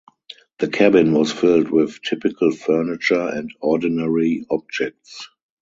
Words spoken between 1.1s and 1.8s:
was filled